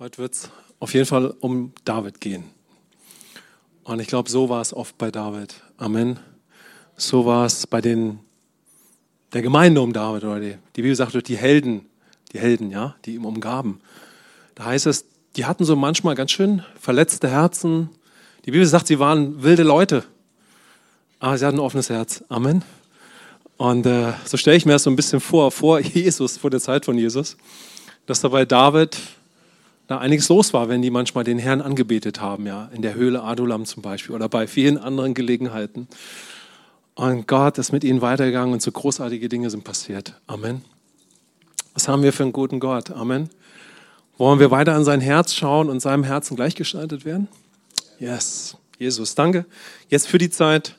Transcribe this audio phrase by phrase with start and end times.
[0.00, 0.48] Heute wird es
[0.78, 2.44] auf jeden Fall um David gehen.
[3.84, 5.54] Und ich glaube, so war es oft bei David.
[5.76, 6.18] Amen.
[6.96, 8.18] So war es bei den,
[9.34, 10.24] der Gemeinde um David.
[10.24, 11.84] Oder die, die Bibel sagt, die Helden,
[12.32, 13.82] die Helden, ja, die ihm umgaben.
[14.54, 15.04] Da heißt es,
[15.36, 17.90] die hatten so manchmal ganz schön verletzte Herzen.
[18.46, 20.04] Die Bibel sagt, sie waren wilde Leute.
[21.18, 22.24] Aber sie hatten ein offenes Herz.
[22.30, 22.64] Amen.
[23.58, 26.60] Und äh, so stelle ich mir das so ein bisschen vor, vor Jesus, vor der
[26.60, 27.36] Zeit von Jesus,
[28.06, 28.96] dass da bei David
[29.90, 33.24] da einiges los war, wenn die manchmal den Herrn angebetet haben, ja, in der Höhle
[33.24, 35.88] Adulam zum Beispiel oder bei vielen anderen Gelegenheiten.
[36.94, 40.14] Und Gott ist mit ihnen weitergegangen und so großartige Dinge sind passiert.
[40.28, 40.64] Amen.
[41.74, 42.92] Was haben wir für einen guten Gott?
[42.92, 43.30] Amen.
[44.16, 47.26] Wollen wir weiter an sein Herz schauen und seinem Herzen gleichgestaltet werden?
[47.98, 48.56] Yes.
[48.78, 49.44] Jesus, danke.
[49.88, 50.76] Jetzt für die Zeit.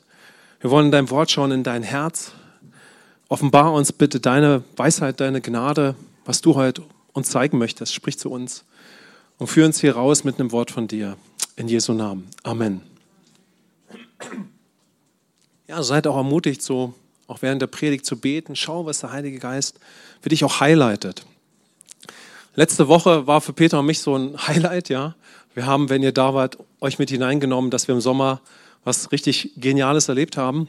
[0.62, 2.32] Wir wollen in dein Wort schauen, in dein Herz.
[3.28, 6.82] Offenbar uns bitte deine Weisheit, deine Gnade, was du heute
[7.12, 7.92] uns zeigen möchtest.
[7.92, 8.64] Sprich zu uns
[9.42, 11.16] und führ uns hier raus mit einem Wort von dir.
[11.56, 12.28] In Jesu Namen.
[12.44, 12.80] Amen.
[15.66, 16.94] Ja, seid auch ermutigt, so
[17.26, 18.54] auch während der Predigt zu beten.
[18.54, 19.80] Schau, was der Heilige Geist
[20.20, 21.26] für dich auch highlightet.
[22.54, 25.16] Letzte Woche war für Peter und mich so ein Highlight, ja.
[25.54, 28.42] Wir haben, wenn ihr da wart, euch mit hineingenommen, dass wir im Sommer
[28.84, 30.68] was richtig Geniales erlebt haben.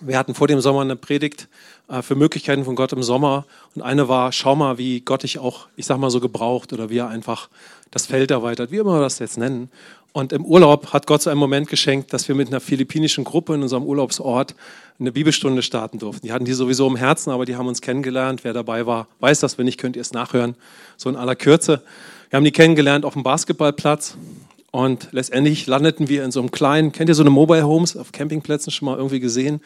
[0.00, 1.48] Wir hatten vor dem Sommer eine Predigt
[1.88, 5.38] äh, für Möglichkeiten von Gott im Sommer und eine war, schau mal, wie Gott dich
[5.38, 7.48] auch, ich sag mal so gebraucht oder wie er einfach
[7.90, 9.70] das Feld erweitert, wie immer wir das jetzt nennen.
[10.12, 13.54] Und im Urlaub hat Gott so einen Moment geschenkt, dass wir mit einer philippinischen Gruppe
[13.54, 14.54] in unserem Urlaubsort
[14.98, 16.26] eine Bibelstunde starten durften.
[16.26, 18.42] Die hatten die sowieso im Herzen, aber die haben uns kennengelernt.
[18.42, 19.58] Wer dabei war, weiß das.
[19.58, 20.54] Wenn nicht, könnt ihr es nachhören.
[20.96, 21.82] So in aller Kürze.
[22.30, 24.16] Wir haben die kennengelernt auf dem Basketballplatz.
[24.70, 28.12] Und letztendlich landeten wir in so einem kleinen, kennt ihr so eine Mobile Homes auf
[28.12, 29.60] Campingplätzen schon mal irgendwie gesehen?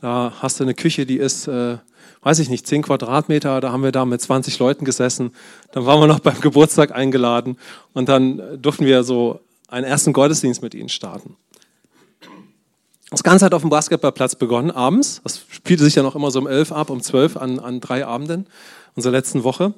[0.00, 1.78] Da hast du eine Küche, die ist, äh,
[2.22, 3.60] weiß ich nicht, 10 Quadratmeter.
[3.60, 5.32] Da haben wir da mit 20 Leuten gesessen.
[5.72, 7.56] Dann waren wir noch beim Geburtstag eingeladen
[7.92, 11.36] und dann durften wir so einen ersten Gottesdienst mit ihnen starten.
[13.10, 15.20] Das Ganze hat auf dem Basketballplatz begonnen, abends.
[15.22, 18.04] Das spielte sich ja noch immer so um 11 ab, um 12 an, an drei
[18.04, 18.46] Abenden
[18.96, 19.74] unserer letzten Woche.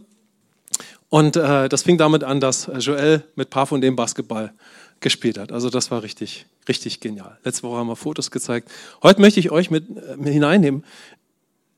[1.09, 4.53] Und äh, das fing damit an, dass Joel mit Paar von dem Basketball
[5.01, 5.53] gespielt hat.
[5.53, 7.39] Also das war richtig, richtig genial.
[7.45, 8.71] Letzte Woche haben wir Fotos gezeigt.
[9.03, 10.85] Heute möchte ich euch mit, äh, mit hineinnehmen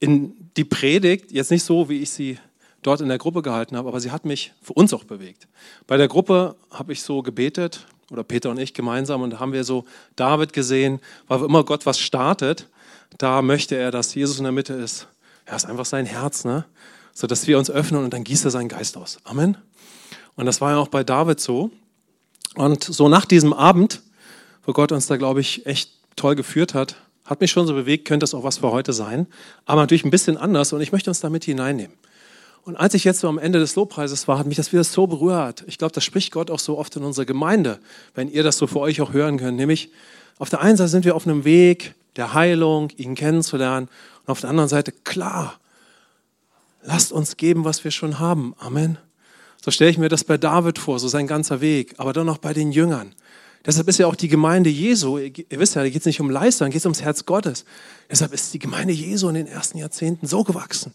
[0.01, 2.39] in die Predigt, jetzt nicht so, wie ich sie
[2.83, 5.49] dort in der Gruppe gehalten habe, aber sie hat mich für uns auch bewegt.
[5.87, 9.53] Bei der Gruppe habe ich so gebetet, oder Peter und ich gemeinsam, und da haben
[9.53, 9.85] wir so
[10.17, 12.69] David gesehen, weil immer Gott was startet,
[13.19, 15.09] da möchte er, dass Jesus in der Mitte ist.
[15.45, 16.65] Er ist einfach sein Herz, ne?
[17.19, 19.19] So dass wir uns öffnen und dann gießt er seinen Geist aus.
[19.25, 19.57] Amen.
[20.37, 21.73] Und das war ja auch bei David so.
[22.55, 24.03] Und so nach diesem Abend,
[24.65, 28.07] wo Gott uns da, glaube ich, echt toll geführt hat, hat mich schon so bewegt,
[28.07, 29.27] könnte das auch was für heute sein.
[29.67, 31.97] Aber natürlich ein bisschen anders und ich möchte uns damit hineinnehmen.
[32.63, 35.09] Und als ich jetzt so am Ende des Lobpreises war, hat mich das wieder so
[35.09, 35.65] berührt.
[35.67, 37.81] Ich glaube, das spricht Gott auch so oft in unserer Gemeinde,
[38.15, 39.57] wenn ihr das so für euch auch hören könnt.
[39.57, 39.91] Nämlich,
[40.39, 43.89] auf der einen Seite sind wir auf einem Weg der Heilung, ihn kennenzulernen.
[44.25, 45.59] Und auf der anderen Seite, klar,
[46.83, 48.55] lasst uns geben, was wir schon haben.
[48.59, 48.99] Amen.
[49.63, 52.39] So stelle ich mir das bei David vor, so sein ganzer Weg, aber dann auch
[52.39, 53.15] bei den Jüngern.
[53.67, 56.31] Deshalb ist ja auch die Gemeinde Jesu, ihr wisst ja, da geht es nicht um
[56.31, 57.65] Leistung, da geht es ums Herz Gottes.
[58.11, 60.95] Deshalb ist die Gemeinde Jesu in den ersten Jahrzehnten so gewachsen.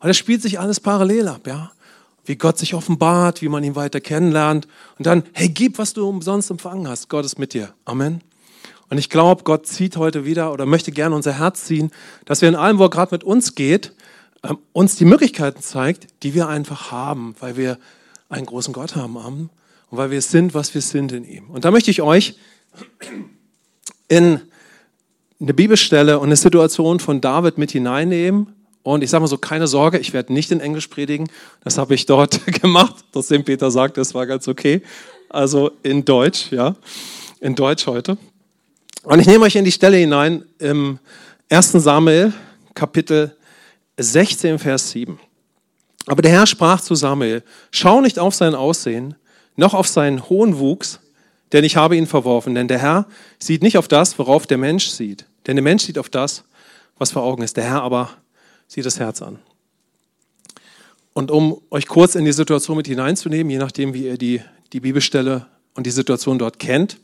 [0.00, 1.72] Und es spielt sich alles parallel ab, ja.
[2.26, 4.66] Wie Gott sich offenbart, wie man ihn weiter kennenlernt.
[4.98, 7.08] Und dann, hey, gib, was du umsonst empfangen hast.
[7.08, 7.74] Gott ist mit dir.
[7.84, 8.22] Amen.
[8.88, 11.90] Und ich glaube, Gott zieht heute wieder oder möchte gerne unser Herz ziehen,
[12.26, 13.92] dass wir in allem, wo er gerade mit uns geht,
[14.44, 17.78] ähm, uns die Möglichkeiten zeigt, die wir einfach haben, weil wir
[18.28, 19.16] einen großen Gott haben.
[19.16, 19.50] Und
[19.90, 21.50] weil wir sind, was wir sind in ihm.
[21.50, 22.36] Und da möchte ich euch
[24.08, 24.40] in
[25.40, 29.66] eine Bibelstelle und eine Situation von David mit hineinnehmen, und ich sage mal so, keine
[29.66, 31.26] Sorge, ich werde nicht in Englisch predigen.
[31.64, 32.96] Das habe ich dort gemacht.
[33.12, 34.82] Trotzdem Peter sagt, das war ganz okay.
[35.30, 36.76] Also in Deutsch, ja.
[37.40, 38.18] In Deutsch heute.
[39.02, 40.98] Und ich nehme euch in die Stelle hinein im
[41.48, 41.72] 1.
[41.72, 42.34] Samuel,
[42.74, 43.34] Kapitel
[43.96, 45.18] 16, Vers 7.
[46.06, 49.14] Aber der Herr sprach zu Samuel, schau nicht auf sein Aussehen,
[49.56, 51.00] noch auf seinen hohen Wuchs,
[51.52, 52.54] denn ich habe ihn verworfen.
[52.54, 53.06] Denn der Herr
[53.38, 55.26] sieht nicht auf das, worauf der Mensch sieht.
[55.46, 56.44] Denn der Mensch sieht auf das,
[56.98, 57.56] was vor Augen ist.
[57.56, 58.10] Der Herr aber
[58.66, 59.38] sieht das Herz an.
[61.12, 64.42] Und um euch kurz in die Situation mit hineinzunehmen, je nachdem, wie ihr die,
[64.72, 66.98] die Bibelstelle und die Situation dort kennt.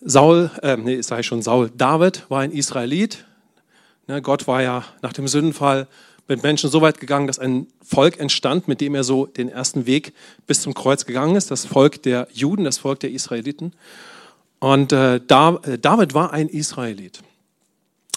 [0.00, 3.24] Saul, äh, nee, ich schon Saul, David war ein Israelit.
[4.08, 5.86] Ne, Gott war ja nach dem Sündenfall
[6.28, 9.84] mit Menschen so weit gegangen, dass ein Volk entstand, mit dem er so den ersten
[9.84, 10.14] Weg
[10.46, 11.50] bis zum Kreuz gegangen ist.
[11.50, 13.74] Das Volk der Juden, das Volk der Israeliten.
[14.60, 17.20] Und äh, äh, David war ein Israelit.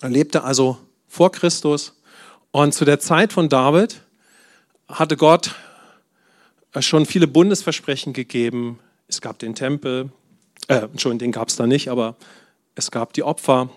[0.02, 0.78] Er lebte also
[1.08, 1.94] vor Christus
[2.52, 4.02] und zu der Zeit von David
[4.88, 5.56] hatte Gott
[6.80, 8.80] schon viele Bundesversprechen gegeben.
[9.08, 10.10] Es gab den Tempel,
[10.68, 12.16] äh, Entschuldigung, den gab es da nicht, aber
[12.76, 13.70] es gab die Opfer.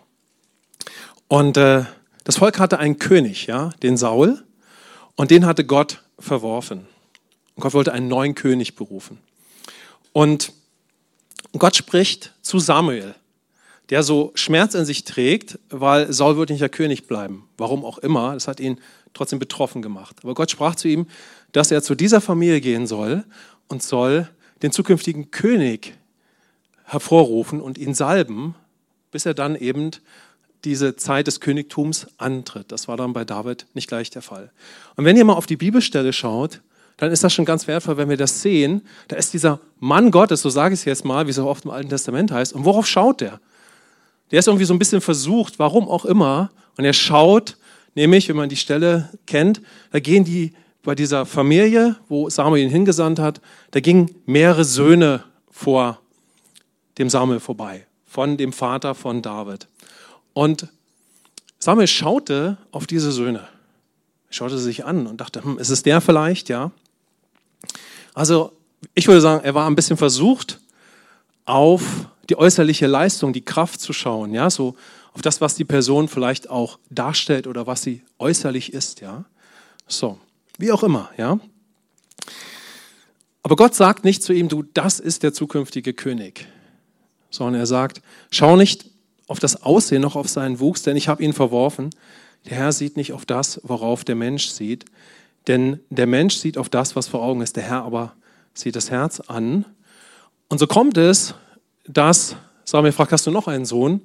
[1.28, 1.84] Und äh,
[2.24, 4.42] das Volk hatte einen König, ja, den Saul,
[5.14, 6.86] und den hatte Gott verworfen.
[7.54, 9.18] Und Gott wollte einen neuen König berufen.
[10.12, 10.52] Und
[11.52, 13.14] Gott spricht zu Samuel,
[13.90, 17.48] der so Schmerz in sich trägt, weil Saul wird nicht der König bleiben.
[17.58, 18.80] Warum auch immer, das hat ihn
[19.12, 20.16] trotzdem betroffen gemacht.
[20.22, 21.06] Aber Gott sprach zu ihm,
[21.52, 23.24] dass er zu dieser Familie gehen soll
[23.68, 24.28] und soll
[24.62, 25.94] den zukünftigen König
[26.84, 28.54] hervorrufen und ihn salben,
[29.10, 29.90] bis er dann eben
[30.64, 32.72] diese Zeit des Königtums antritt.
[32.72, 34.50] Das war dann bei David nicht gleich der Fall.
[34.96, 36.60] Und wenn ihr mal auf die Bibelstelle schaut,
[36.96, 38.82] dann ist das schon ganz wertvoll, wenn wir das sehen.
[39.08, 41.64] Da ist dieser Mann Gottes, so sage ich es jetzt mal, wie es auch oft
[41.64, 42.52] im Alten Testament heißt.
[42.52, 43.40] Und worauf schaut der?
[44.30, 46.50] Der ist irgendwie so ein bisschen versucht, warum auch immer.
[46.76, 47.56] Und er schaut,
[47.94, 50.52] nämlich, wenn man die Stelle kennt, da gehen die
[50.82, 53.40] bei dieser Familie, wo Samuel ihn hingesandt hat,
[53.72, 56.00] da gingen mehrere Söhne vor
[56.98, 59.66] dem Samuel vorbei, von dem Vater von David.
[60.34, 60.68] Und
[61.58, 63.48] Samuel schaute auf diese Söhne.
[64.28, 66.50] Schaute sie sich an und dachte, hm, ist es der vielleicht?
[66.50, 66.72] Ja.
[68.12, 68.52] Also,
[68.94, 70.60] ich würde sagen, er war ein bisschen versucht,
[71.46, 71.82] auf
[72.28, 74.76] die äußerliche Leistung, die Kraft zu schauen, ja, so
[75.12, 79.24] auf das, was die Person vielleicht auch darstellt oder was sie äußerlich ist, ja.
[79.86, 80.18] So,
[80.58, 81.38] wie auch immer, ja.
[83.42, 86.46] Aber Gott sagt nicht zu ihm, du, das ist der zukünftige König,
[87.30, 88.00] sondern er sagt,
[88.30, 88.86] schau nicht
[89.26, 91.90] auf das Aussehen noch auf seinen Wuchs, denn ich habe ihn verworfen.
[92.46, 94.84] Der Herr sieht nicht auf das, worauf der Mensch sieht,
[95.46, 98.14] denn der Mensch sieht auf das, was vor Augen ist, der Herr aber
[98.54, 99.64] sieht das Herz an.
[100.48, 101.34] Und so kommt es,
[101.86, 104.02] dass Samuel fragt, hast du noch einen Sohn?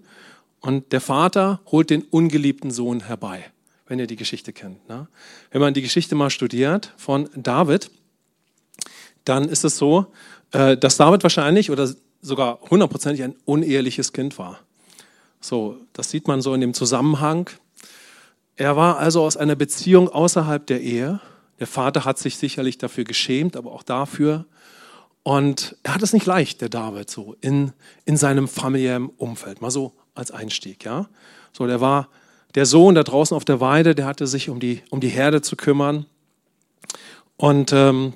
[0.62, 3.45] Und der Vater holt den ungeliebten Sohn herbei,
[3.88, 4.88] wenn ihr die Geschichte kennt.
[4.89, 5.07] Ne?
[5.51, 7.92] Wenn man die Geschichte mal studiert von David,
[9.24, 10.07] dann ist es so,
[10.51, 11.89] äh, dass David wahrscheinlich oder
[12.21, 14.60] sogar hundertprozentig ein uneheliches Kind war.
[15.39, 17.50] So, das sieht man so in dem Zusammenhang.
[18.56, 21.21] Er war also aus einer Beziehung außerhalb der Ehe.
[21.59, 24.45] Der Vater hat sich sicherlich dafür geschämt, aber auch dafür.
[25.24, 27.74] Und er hat es nicht leicht, der David, so in,
[28.06, 29.62] in seinem familiären Umfeld.
[29.62, 31.07] Mal so als Einstieg, ja.
[31.53, 32.09] So, der war
[32.56, 35.42] der Sohn da draußen auf der Weide, der hatte sich um die, um die Herde
[35.42, 36.06] zu kümmern.
[37.38, 38.13] Und, ähm,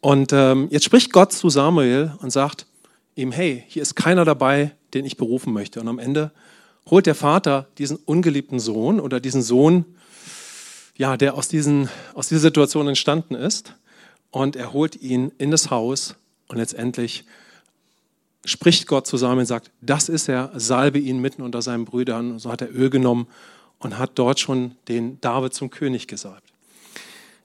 [0.00, 2.66] und ähm, jetzt spricht Gott zu Samuel und sagt
[3.16, 5.80] ihm, hey, hier ist keiner dabei, den ich berufen möchte.
[5.80, 6.30] Und am Ende
[6.88, 9.84] holt der Vater diesen ungeliebten Sohn oder diesen Sohn,
[10.96, 13.74] ja, der aus, diesen, aus dieser Situation entstanden ist,
[14.30, 16.16] und er holt ihn in das Haus
[16.48, 17.24] und letztendlich
[18.44, 22.32] spricht Gott zusammen und sagt, das ist er, salbe ihn mitten unter seinen Brüdern.
[22.32, 23.28] Und so hat er Öl genommen
[23.78, 26.52] und hat dort schon den David zum König gesalbt.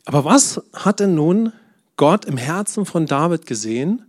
[0.06, 1.54] Aber was hat denn nun
[1.96, 4.06] Gott im Herzen von David gesehen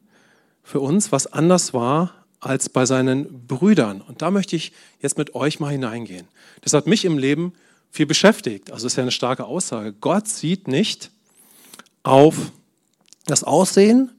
[0.62, 4.00] für uns, was anders war als bei seinen Brüdern.
[4.00, 6.26] Und da möchte ich jetzt mit euch mal hineingehen.
[6.62, 7.52] Das hat mich im Leben
[7.90, 8.72] viel beschäftigt.
[8.72, 9.92] Also ist ja eine starke Aussage.
[9.92, 11.10] Gott sieht nicht
[12.02, 12.52] auf
[13.26, 14.10] das Aussehen,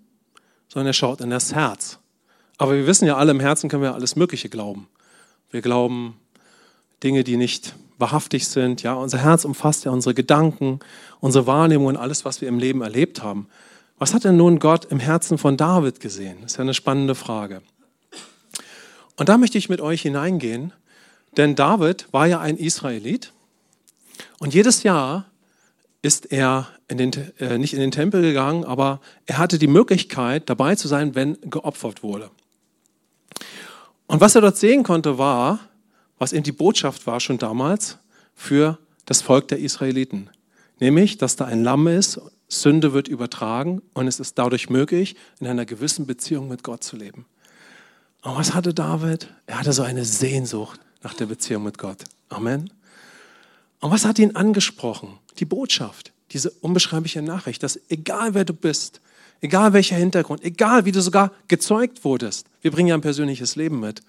[0.67, 1.97] sondern er schaut in das Herz.
[2.57, 4.87] Aber wir wissen ja alle, im Herzen können wir alles Mögliche glauben.
[5.49, 6.15] Wir glauben
[7.03, 8.83] Dinge, die nicht wahrhaftig sind.
[8.83, 10.79] Ja, unser Herz umfasst ja unsere Gedanken,
[11.19, 13.47] unsere Wahrnehmungen, alles, was wir im Leben erlebt haben.
[13.97, 16.37] Was hat denn nun Gott im Herzen von David gesehen?
[16.41, 17.61] Das ist ja eine spannende Frage.
[19.21, 20.73] Und da möchte ich mit euch hineingehen,
[21.37, 23.33] denn David war ja ein Israelit
[24.39, 25.27] und jedes Jahr
[26.01, 30.49] ist er in den, äh, nicht in den Tempel gegangen, aber er hatte die Möglichkeit,
[30.49, 32.31] dabei zu sein, wenn geopfert wurde.
[34.07, 35.59] Und was er dort sehen konnte, war,
[36.17, 37.99] was eben die Botschaft war schon damals
[38.33, 40.31] für das Volk der Israeliten.
[40.79, 45.45] Nämlich, dass da ein Lamm ist, Sünde wird übertragen und es ist dadurch möglich, in
[45.45, 47.27] einer gewissen Beziehung mit Gott zu leben.
[48.21, 49.27] Und was hatte David?
[49.47, 52.03] Er hatte so eine Sehnsucht nach der Beziehung mit Gott.
[52.29, 52.69] Amen.
[53.79, 55.17] Und was hat ihn angesprochen?
[55.39, 59.01] Die Botschaft, diese unbeschreibliche Nachricht, dass egal wer du bist,
[59.41, 63.79] egal welcher Hintergrund, egal wie du sogar gezeugt wurdest, wir bringen ja ein persönliches Leben
[63.79, 64.01] mit.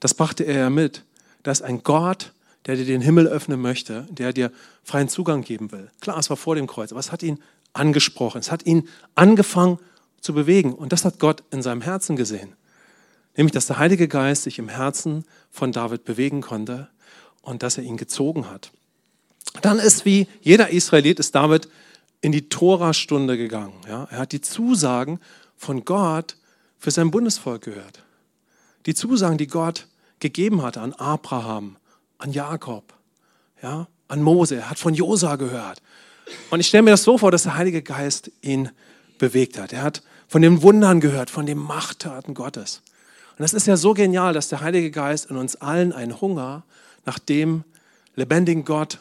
[0.00, 1.04] Das brachte er ja mit.
[1.44, 2.32] Da ist ein Gott,
[2.66, 4.50] der dir den Himmel öffnen möchte, der dir
[4.82, 5.90] freien Zugang geben will.
[6.00, 7.38] Klar, es war vor dem Kreuz, aber es hat ihn
[7.72, 8.38] angesprochen.
[8.38, 9.78] Es hat ihn angefangen
[10.20, 10.74] zu bewegen.
[10.74, 12.54] Und das hat Gott in seinem Herzen gesehen.
[13.36, 16.88] Nämlich, dass der Heilige Geist sich im Herzen von David bewegen konnte
[17.42, 18.70] und dass er ihn gezogen hat.
[19.62, 21.68] Dann ist wie jeder Israelit ist David
[22.20, 23.74] in die Tora-Stunde gegangen.
[23.88, 24.08] Ja?
[24.10, 25.20] Er hat die Zusagen
[25.56, 26.36] von Gott
[26.78, 28.02] für sein Bundesvolk gehört.
[28.86, 29.88] Die Zusagen, die Gott
[30.20, 31.76] gegeben hatte an Abraham,
[32.18, 32.94] an Jakob,
[33.62, 34.56] ja, an Mose.
[34.56, 35.82] Er hat von Josa gehört.
[36.50, 38.70] Und ich stelle mir das so vor, dass der Heilige Geist ihn
[39.18, 39.72] bewegt hat.
[39.72, 42.82] Er hat von den Wundern gehört, von den Machttaten Gottes.
[43.36, 46.62] Und das ist ja so genial, dass der Heilige Geist in uns allen einen Hunger
[47.04, 47.64] nach dem
[48.14, 49.00] lebendigen Gott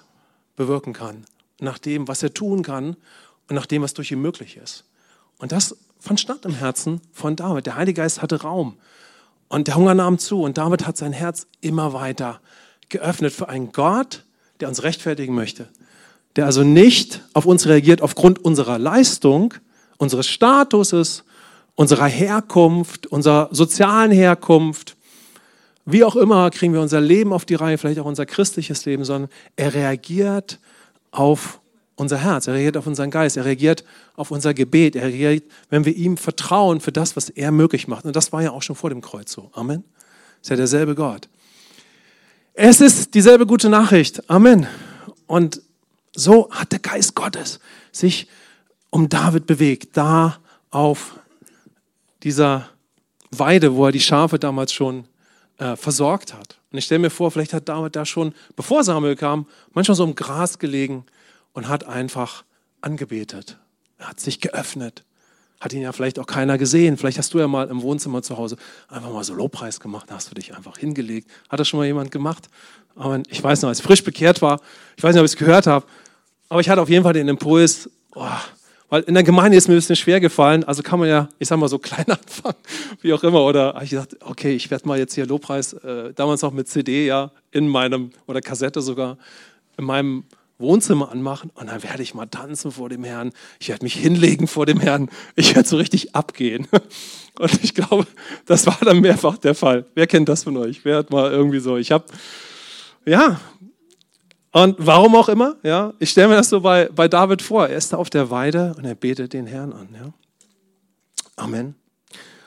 [0.56, 1.26] bewirken kann,
[1.60, 2.96] nach dem, was er tun kann
[3.48, 4.86] und nach dem, was durch ihn möglich ist.
[5.38, 7.68] Und das fand statt im Herzen von David.
[7.68, 8.78] Der Heilige Geist hatte Raum
[9.50, 12.42] und der Hunger nahm zu und David hat sein Herz immer weiter
[12.90, 14.26] geöffnet für einen Gott,
[14.60, 15.68] der uns rechtfertigen möchte,
[16.36, 19.54] der also nicht auf uns reagiert aufgrund unserer Leistung,
[19.98, 21.24] unseres Statuses,
[21.76, 24.96] unserer Herkunft, unserer sozialen Herkunft,
[25.86, 29.04] wie auch immer kriegen wir unser Leben auf die Reihe, vielleicht auch unser christliches Leben,
[29.04, 30.60] sondern er reagiert
[31.12, 31.60] auf
[31.96, 33.84] unser Herz, er reagiert auf unseren Geist, er reagiert
[34.16, 38.06] auf unser Gebet, er reagiert, wenn wir ihm vertrauen für das, was er möglich macht.
[38.06, 39.50] Und das war ja auch schon vor dem Kreuz so.
[39.54, 39.84] Amen.
[40.42, 41.30] Ist ja derselbe Gott.
[42.54, 44.30] Es ist dieselbe gute Nachricht.
[44.30, 44.68] Amen.
[45.28, 45.62] Und
[46.16, 47.60] so hat der Geist Gottes
[47.92, 48.28] sich
[48.90, 50.38] um David bewegt, da
[50.70, 51.20] auf
[52.24, 52.70] dieser
[53.32, 55.06] Weide, wo er die Schafe damals schon
[55.58, 56.60] äh, versorgt hat.
[56.72, 60.04] Und ich stelle mir vor, vielleicht hat David da schon, bevor Samuel kam, manchmal so
[60.04, 61.06] im Gras gelegen
[61.54, 62.44] und hat einfach
[62.82, 63.58] angebetet.
[63.98, 65.04] Er hat sich geöffnet.
[65.60, 66.98] Hat ihn ja vielleicht auch keiner gesehen.
[66.98, 68.58] Vielleicht hast du ja mal im Wohnzimmer zu Hause
[68.90, 71.30] einfach mal so Lobpreis gemacht, da hast du dich einfach hingelegt.
[71.48, 72.50] Hat das schon mal jemand gemacht?
[72.96, 74.60] Aber ich weiß noch, als ich frisch bekehrt war,
[74.98, 75.86] ich weiß nicht, ob ich es gehört habe,
[76.50, 78.28] aber ich hatte auf jeden Fall den Impuls, oh,
[78.94, 81.48] weil in der Gemeinde ist mir ein bisschen schwer gefallen, also kann man ja, ich
[81.48, 82.60] sag mal so klein anfangen,
[83.02, 83.44] wie auch immer.
[83.44, 87.08] Oder ich gedacht, okay, ich werde mal jetzt hier Lobpreis, äh, damals noch mit CD,
[87.08, 89.18] ja, in meinem, oder Kassette sogar,
[89.80, 90.26] in meinem
[90.60, 93.32] Wohnzimmer anmachen und dann werde ich mal tanzen vor dem Herrn.
[93.60, 95.10] Ich werde mich hinlegen vor dem Herrn.
[95.36, 96.68] Ich werde so richtig abgehen.
[97.40, 98.06] Und ich glaube,
[98.46, 99.86] das war dann mehrfach der Fall.
[99.96, 100.86] Wer kennt das von euch?
[100.86, 102.06] Wer hat mal irgendwie so, ich habe,
[103.08, 103.40] ja,
[104.54, 107.68] und warum auch immer, ja, ich stelle mir das so bei, bei David vor.
[107.68, 109.90] Er ist da auf der Weide und er betet den Herrn an.
[109.94, 110.14] Ja.
[111.36, 111.74] Amen.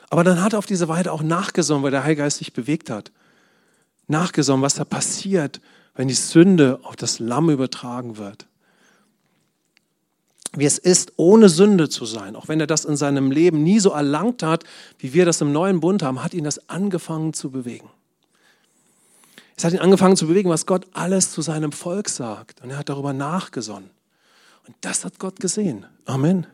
[0.08, 2.90] Aber dann hat er auf diese Weide auch nachgesonnen, weil der Heilige Geist sich bewegt
[2.90, 3.10] hat.
[4.06, 5.60] Nachgesonnen, was da passiert,
[5.96, 8.46] wenn die Sünde auf das Lamm übertragen wird.
[10.52, 13.80] Wie es ist, ohne Sünde zu sein, auch wenn er das in seinem Leben nie
[13.80, 14.62] so erlangt hat,
[14.98, 17.90] wie wir das im neuen Bund haben, hat ihn das angefangen zu bewegen.
[19.56, 22.62] Es hat ihn angefangen zu bewegen, was Gott alles zu seinem Volk sagt.
[22.62, 23.90] Und er hat darüber nachgesonnen.
[24.66, 25.86] Und das hat Gott gesehen.
[26.04, 26.46] Amen.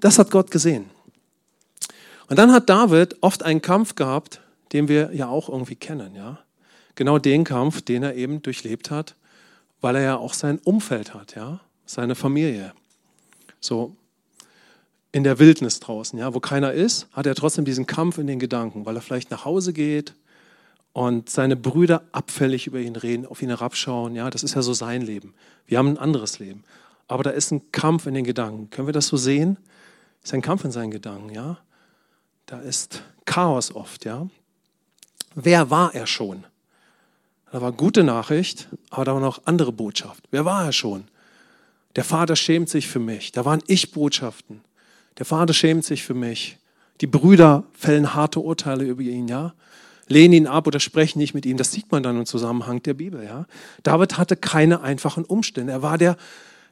[0.00, 0.90] Das hat Gott gesehen.
[2.28, 4.40] Und dann hat David oft einen Kampf gehabt,
[4.72, 6.40] den wir ja auch irgendwie kennen, ja.
[6.96, 9.14] Genau den Kampf, den er eben durchlebt hat,
[9.80, 12.72] weil er ja auch sein Umfeld hat, ja, seine Familie.
[13.60, 13.94] So
[15.12, 18.38] in der Wildnis draußen, ja, wo keiner ist, hat er trotzdem diesen Kampf in den
[18.38, 20.14] Gedanken, weil er vielleicht nach Hause geht,
[20.96, 24.14] und seine Brüder abfällig über ihn reden, auf ihn herabschauen.
[24.14, 25.34] Ja, das ist ja so sein Leben.
[25.66, 26.64] Wir haben ein anderes Leben.
[27.06, 28.70] Aber da ist ein Kampf in den Gedanken.
[28.70, 29.58] Können wir das so sehen?
[30.24, 31.58] Ist ein Kampf in seinen Gedanken, ja?
[32.46, 34.26] Da ist Chaos oft, ja?
[35.34, 36.44] Wer war er schon?
[37.52, 40.24] Da war gute Nachricht, aber da war noch andere Botschaft.
[40.30, 41.04] Wer war er schon?
[41.94, 43.32] Der Vater schämt sich für mich.
[43.32, 44.62] Da waren Ich-Botschaften.
[45.18, 46.56] Der Vater schämt sich für mich.
[47.02, 49.52] Die Brüder fällen harte Urteile über ihn, ja?
[50.08, 51.56] Lehnen ihn ab oder sprechen nicht mit ihm.
[51.56, 53.24] Das sieht man dann im Zusammenhang der Bibel.
[53.24, 53.46] Ja?
[53.82, 55.72] David hatte keine einfachen Umstände.
[55.72, 56.16] Er war der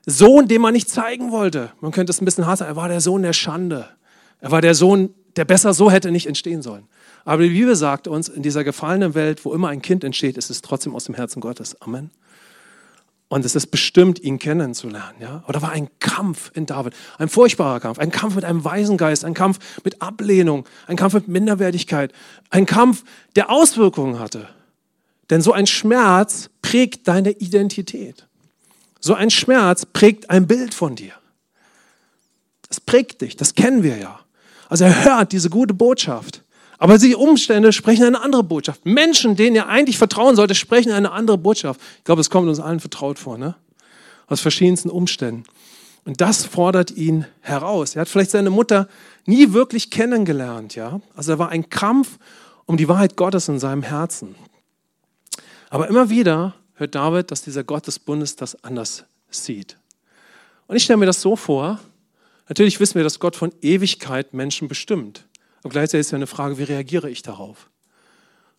[0.06, 1.72] Sohn, den man nicht zeigen wollte.
[1.80, 2.70] Man könnte es ein bisschen hart sagen.
[2.70, 3.88] Er war der Sohn der Schande.
[4.40, 6.86] Er war der Sohn, der besser so hätte nicht entstehen sollen.
[7.24, 10.50] Aber die Bibel sagt uns, in dieser gefallenen Welt, wo immer ein Kind entsteht, ist
[10.50, 11.80] es trotzdem aus dem Herzen Gottes.
[11.80, 12.10] Amen.
[13.28, 15.16] Und es ist bestimmt, ihn kennenzulernen.
[15.20, 15.42] Ja?
[15.48, 19.34] Oder war ein Kampf in David, ein furchtbarer Kampf, ein Kampf mit einem Waisengeist, ein
[19.34, 22.12] Kampf mit Ablehnung, ein Kampf mit Minderwertigkeit,
[22.50, 23.02] ein Kampf,
[23.34, 24.48] der Auswirkungen hatte.
[25.30, 28.28] Denn so ein Schmerz prägt deine Identität.
[29.00, 31.12] So ein Schmerz prägt ein Bild von dir.
[32.68, 34.20] Das prägt dich, das kennen wir ja.
[34.68, 36.43] Also er hört diese gute Botschaft
[36.84, 38.84] aber die Umstände sprechen eine andere Botschaft.
[38.84, 41.80] Menschen, denen ihr eigentlich vertrauen solltet, sprechen eine andere Botschaft.
[41.96, 43.54] Ich glaube, es kommt uns allen vertraut vor, ne?
[44.26, 45.44] Aus verschiedensten Umständen.
[46.04, 47.96] Und das fordert ihn heraus.
[47.96, 48.86] Er hat vielleicht seine Mutter
[49.24, 51.00] nie wirklich kennengelernt, ja?
[51.16, 52.18] Also er war ein Kampf
[52.66, 54.34] um die Wahrheit Gottes in seinem Herzen.
[55.70, 59.78] Aber immer wieder hört David, dass dieser Gott des Bundes das anders sieht.
[60.66, 61.80] Und ich stelle mir das so vor,
[62.46, 65.24] natürlich wissen wir, dass Gott von Ewigkeit Menschen bestimmt.
[65.64, 67.70] Und gleichzeitig ist ja eine Frage, wie reagiere ich darauf?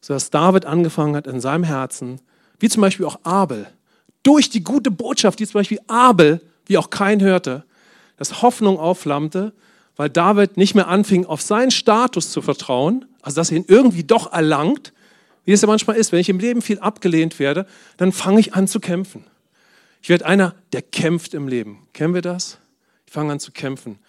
[0.02, 2.20] So dass David angefangen hat in seinem Herzen,
[2.60, 3.68] wie zum Beispiel auch Abel,
[4.24, 7.64] durch die gute Botschaft, die zum Beispiel Abel, wie auch kein hörte,
[8.18, 9.54] dass Hoffnung aufflammte,
[9.96, 14.04] weil David nicht mehr anfing, auf seinen Status zu vertrauen, also dass er ihn irgendwie
[14.04, 14.92] doch erlangt,
[15.46, 18.56] wie es ja manchmal ist, wenn ich im Leben viel abgelehnt werde, dann fange ich
[18.56, 19.26] an zu kämpfen.
[20.02, 21.88] Ich werde einer, der kämpft im Leben.
[21.94, 22.58] Kennen wir das?
[23.06, 24.00] Ich fange an zu kämpfen.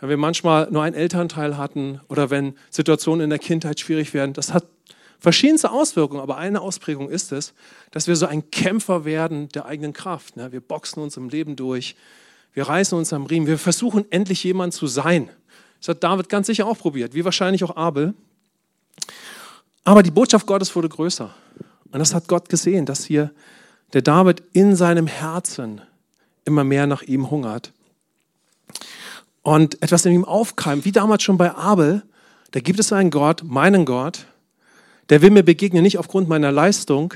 [0.00, 4.32] Wenn wir manchmal nur einen Elternteil hatten oder wenn Situationen in der Kindheit schwierig werden,
[4.32, 4.66] das hat
[5.18, 7.52] verschiedenste Auswirkungen, aber eine Ausprägung ist es,
[7.90, 10.36] dass wir so ein Kämpfer werden der eigenen Kraft.
[10.36, 10.50] Ne?
[10.52, 11.94] Wir boxen uns im Leben durch,
[12.54, 15.28] wir reißen uns am Riemen, wir versuchen endlich jemand zu sein.
[15.78, 18.14] Das hat David ganz sicher auch probiert, wie wahrscheinlich auch Abel.
[19.84, 21.34] Aber die Botschaft Gottes wurde größer.
[21.92, 23.32] Und das hat Gott gesehen, dass hier
[23.92, 25.82] der David in seinem Herzen
[26.44, 27.72] immer mehr nach ihm hungert.
[29.42, 32.02] Und etwas in ihm aufkeimt, wie damals schon bei Abel,
[32.50, 34.26] da gibt es einen Gott, meinen Gott,
[35.08, 37.14] der will mir begegnen, nicht aufgrund meiner Leistung,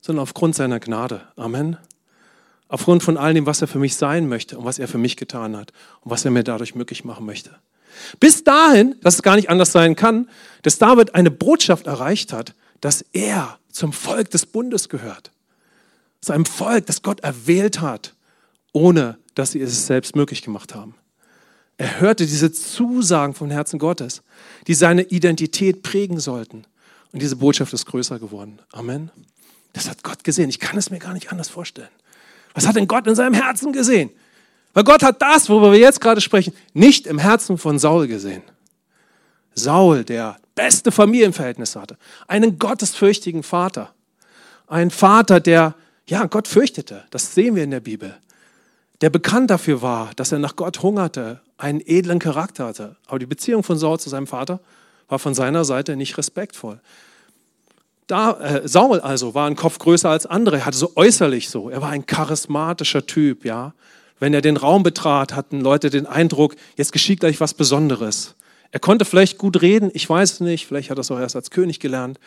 [0.00, 1.22] sondern aufgrund seiner Gnade.
[1.36, 1.76] Amen.
[2.68, 5.16] Aufgrund von all dem, was er für mich sein möchte und was er für mich
[5.16, 7.50] getan hat und was er mir dadurch möglich machen möchte.
[8.20, 10.28] Bis dahin, dass es gar nicht anders sein kann,
[10.62, 15.30] dass David eine Botschaft erreicht hat, dass er zum Volk des Bundes gehört.
[16.20, 18.14] Zu einem Volk, das Gott erwählt hat,
[18.72, 20.94] ohne dass sie es selbst möglich gemacht haben.
[21.78, 24.22] Er hörte diese Zusagen vom Herzen Gottes,
[24.66, 26.64] die seine Identität prägen sollten.
[27.12, 28.58] Und diese Botschaft ist größer geworden.
[28.72, 29.10] Amen.
[29.72, 30.48] Das hat Gott gesehen.
[30.48, 31.88] Ich kann es mir gar nicht anders vorstellen.
[32.54, 34.10] Was hat denn Gott in seinem Herzen gesehen?
[34.72, 38.42] Weil Gott hat das, worüber wir jetzt gerade sprechen, nicht im Herzen von Saul gesehen.
[39.54, 43.94] Saul, der beste Familienverhältnisse hatte, einen gottesfürchtigen Vater,
[44.66, 45.74] ein Vater, der
[46.06, 47.04] ja Gott fürchtete.
[47.10, 48.16] Das sehen wir in der Bibel.
[49.00, 52.96] Der bekannt dafür war, dass er nach Gott hungerte, einen edlen Charakter hatte.
[53.06, 54.60] Aber die Beziehung von Saul zu seinem Vater
[55.08, 56.80] war von seiner Seite nicht respektvoll.
[58.06, 61.70] Da, äh, Saul also war ein Kopf größer als andere, er hatte so äußerlich so,
[61.70, 63.72] er war ein charismatischer Typ, ja.
[64.18, 68.34] Wenn er den Raum betrat, hatten Leute den Eindruck, jetzt geschieht gleich was Besonderes.
[68.70, 71.36] Er konnte vielleicht gut reden, ich weiß es nicht, vielleicht hat er es auch erst
[71.36, 72.18] als König gelernt.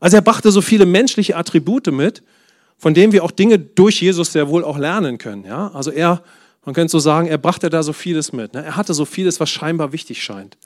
[0.00, 2.22] Also er brachte so viele menschliche Attribute mit,
[2.76, 5.44] von denen wir auch Dinge durch Jesus sehr wohl auch lernen können.
[5.44, 5.70] Ja?
[5.74, 6.22] Also er,
[6.64, 8.54] man könnte so sagen, er brachte da so vieles mit.
[8.54, 8.64] Ne?
[8.64, 10.56] Er hatte so vieles, was scheinbar wichtig scheint.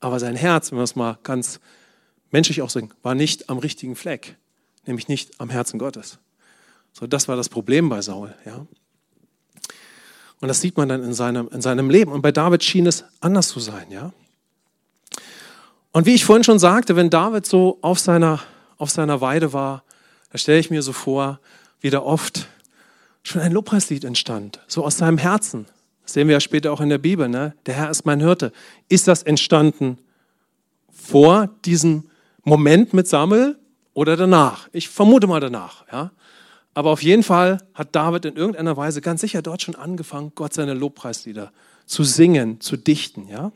[0.00, 1.60] Aber sein Herz, wenn wir es mal ganz
[2.30, 4.36] menschlich auch sagen, war nicht am richtigen Fleck,
[4.86, 6.18] nämlich nicht am Herzen Gottes.
[6.92, 8.34] So, das war das Problem bei Saul.
[8.44, 8.66] Ja?
[10.40, 12.12] Und das sieht man dann in seinem, in seinem Leben.
[12.12, 13.90] Und bei David schien es anders zu sein.
[13.90, 14.12] Ja?
[15.92, 18.40] Und wie ich vorhin schon sagte, wenn David so auf seiner,
[18.76, 19.82] auf seiner Weide war,
[20.30, 21.40] da stelle ich mir so vor,
[21.80, 22.46] wie da oft
[23.22, 25.66] schon ein Lobpreislied entstand, so aus seinem Herzen.
[26.02, 27.28] Das sehen wir ja später auch in der Bibel.
[27.28, 27.54] Ne?
[27.66, 28.52] Der Herr ist mein Hirte.
[28.88, 29.98] Ist das entstanden
[30.90, 32.04] vor diesem
[32.44, 33.58] Moment mit Samuel
[33.92, 34.68] oder danach?
[34.72, 35.84] Ich vermute mal danach.
[35.92, 36.12] Ja?
[36.72, 40.54] Aber auf jeden Fall hat David in irgendeiner Weise ganz sicher dort schon angefangen, Gott
[40.54, 41.52] seine Lobpreislieder
[41.86, 43.28] zu singen, zu dichten.
[43.28, 43.52] Ja?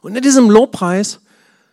[0.00, 1.20] Und in diesem Lobpreis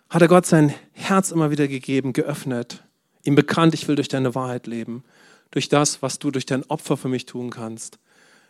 [0.09, 2.83] hat er Gott sein Herz immer wieder gegeben, geöffnet,
[3.23, 5.03] ihm bekannt, ich will durch deine Wahrheit leben,
[5.51, 7.99] durch das, was du durch dein Opfer für mich tun kannst.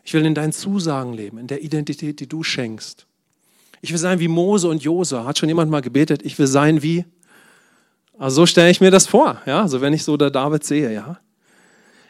[0.04, 3.08] Ich will in deinen Zusagen leben, in der Identität, die du schenkst.
[3.82, 5.26] Ich will sein wie Mose und Josa.
[5.26, 6.22] Hat schon jemand mal gebetet?
[6.24, 7.06] Ich will sein wie?
[8.18, 10.94] Also so stelle ich mir das vor, ja, also wenn ich so der David sehe,
[10.94, 11.20] ja.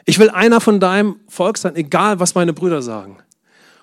[0.06, 3.17] Ich will einer von deinem Volk sein, egal was meine Brüder sagen.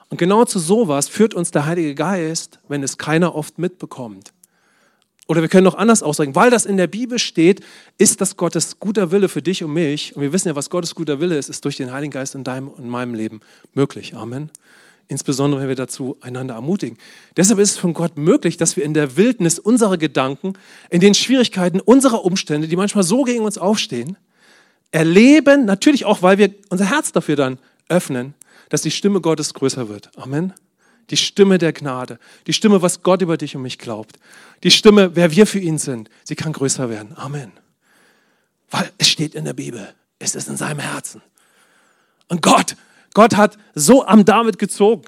[0.09, 4.33] Und genau zu sowas führt uns der Heilige Geist, wenn es keiner oft mitbekommt.
[5.29, 7.61] Oder wir können noch anders ausdrücken, weil das in der Bibel steht,
[7.97, 10.17] ist das Gottes guter Wille für dich und mich.
[10.17, 12.45] Und wir wissen ja, was Gottes guter Wille ist, ist durch den Heiligen Geist in
[12.45, 13.41] deinem und meinem Leben
[13.73, 14.15] möglich.
[14.15, 14.51] Amen.
[15.09, 16.99] Insbesondere, wenn wir dazu einander ermutigen.
[17.37, 20.55] Deshalb ist es von Gott möglich, dass wir in der Wildnis unserer Gedanken,
[20.91, 24.17] in den Schwierigkeiten unserer Umstände, die manchmal so gegen uns aufstehen,
[24.91, 27.59] erleben, natürlich auch, weil wir unser Herz dafür dann
[27.89, 28.35] öffnen,
[28.69, 30.11] dass die Stimme Gottes größer wird.
[30.17, 30.53] Amen.
[31.11, 32.19] Die Stimme der Gnade.
[32.47, 34.19] Die Stimme, was Gott über dich und mich glaubt.
[34.63, 36.09] Die Stimme, wer wir für ihn sind.
[36.25, 37.17] Sie kann größer werden.
[37.17, 37.53] Amen.
[38.71, 39.95] Weil es steht in der Bibel.
[40.19, 41.23] Es ist in seinem Herzen.
[42.29, 42.77] Und Gott,
[43.15, 45.05] Gott hat so am David gezogen,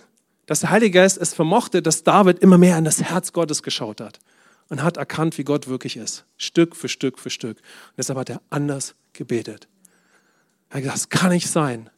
[0.47, 4.01] dass der Heilige Geist es vermochte, dass David immer mehr an das Herz Gottes geschaut
[4.01, 4.19] hat
[4.69, 6.25] und hat erkannt, wie Gott wirklich ist.
[6.37, 7.59] Stück für Stück für Stück.
[7.59, 9.69] Und deshalb hat er anders gebetet.
[10.69, 11.89] Er hat gesagt, es kann nicht sein,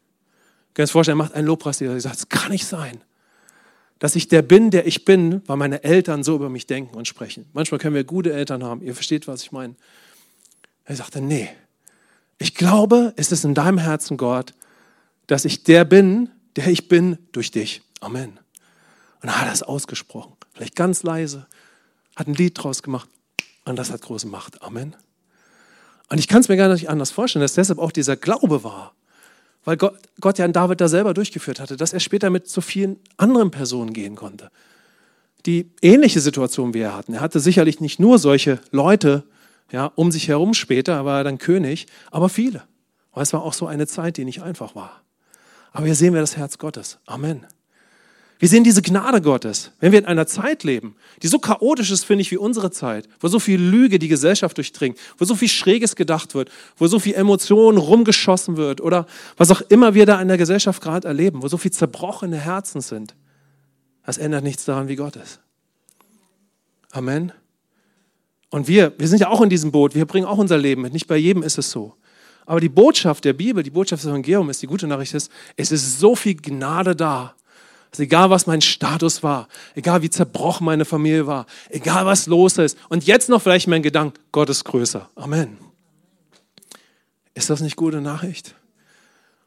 [0.76, 3.00] Könnt ihr euch vorstellen, er macht einen Lobpreis, der sagt, es kann nicht sein,
[3.98, 7.08] dass ich der bin, der ich bin, weil meine Eltern so über mich denken und
[7.08, 7.46] sprechen.
[7.52, 9.74] Manchmal können wir gute Eltern haben, ihr versteht, was ich meine.
[10.84, 11.48] Er sagte, nee,
[12.38, 14.52] ich glaube, es ist in deinem Herzen, Gott,
[15.26, 17.82] dass ich der bin, der ich bin durch dich.
[18.00, 18.38] Amen.
[19.22, 21.46] Und er hat das ausgesprochen, vielleicht ganz leise,
[22.14, 23.08] hat ein Lied draus gemacht
[23.64, 24.62] und das hat große Macht.
[24.62, 24.94] Amen.
[26.08, 28.95] Und ich kann es mir gar nicht anders vorstellen, dass deshalb auch dieser Glaube war
[29.66, 32.62] weil Gott, Gott ja an David da selber durchgeführt hatte, dass er später mit so
[32.62, 34.50] vielen anderen Personen gehen konnte,
[35.44, 37.14] die ähnliche Situationen wie er hatten.
[37.14, 39.24] Er hatte sicherlich nicht nur solche Leute
[39.72, 42.62] ja, um sich herum später, war er dann König, aber viele.
[43.12, 45.02] Weil es war auch so eine Zeit, die nicht einfach war.
[45.72, 46.98] Aber hier sehen wir das Herz Gottes.
[47.06, 47.44] Amen.
[48.38, 52.04] Wir sehen diese Gnade Gottes, wenn wir in einer Zeit leben, die so chaotisch ist,
[52.04, 55.48] finde ich, wie unsere Zeit, wo so viel Lüge die Gesellschaft durchdringt, wo so viel
[55.48, 59.06] Schräges gedacht wird, wo so viel Emotionen rumgeschossen wird oder
[59.38, 62.82] was auch immer wir da in der Gesellschaft gerade erleben, wo so viel zerbrochene Herzen
[62.82, 63.14] sind.
[64.04, 65.40] Das ändert nichts daran, wie Gott ist.
[66.92, 67.32] Amen.
[68.50, 70.92] Und wir, wir sind ja auch in diesem Boot, wir bringen auch unser Leben mit.
[70.92, 71.94] Nicht bei jedem ist es so.
[72.44, 75.72] Aber die Botschaft der Bibel, die Botschaft des Evangeliums ist, die gute Nachricht ist, es
[75.72, 77.34] ist so viel Gnade da
[77.96, 82.58] also egal, was mein Status war, egal wie zerbrochen meine Familie war, egal was los
[82.58, 82.76] ist.
[82.90, 85.08] Und jetzt noch vielleicht mein Gedanke, Gott ist größer.
[85.14, 85.56] Amen.
[87.32, 88.54] Ist das nicht gute Nachricht?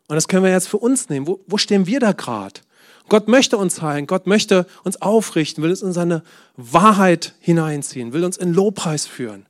[0.08, 1.28] Und das können wir jetzt für uns nehmen.
[1.28, 2.62] Wo, wo stehen wir da gerade?
[3.08, 6.24] Gott möchte uns heilen, Gott möchte uns aufrichten, will uns in seine
[6.58, 9.46] Wahrheit hineinziehen, will uns in Lobpreis führen.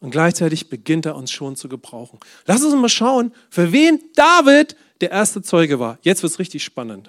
[0.00, 2.18] Und gleichzeitig beginnt er uns schon zu gebrauchen.
[2.46, 5.98] Lass uns mal schauen, für wen David der erste Zeuge war.
[6.02, 7.08] Jetzt wird es richtig spannend.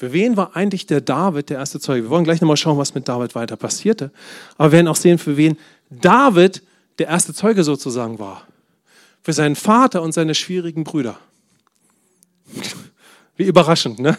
[0.00, 2.04] Für wen war eigentlich der David der erste Zeuge?
[2.04, 4.10] Wir wollen gleich nochmal schauen, was mit David weiter passierte.
[4.56, 5.58] Aber wir werden auch sehen, für wen
[5.90, 6.62] David
[6.98, 8.48] der erste Zeuge sozusagen war.
[9.22, 11.18] Für seinen Vater und seine schwierigen Brüder.
[13.36, 14.16] Wie überraschend, ne?